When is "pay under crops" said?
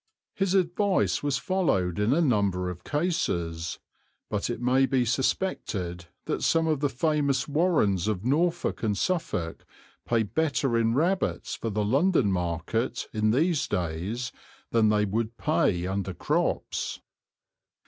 15.37-16.99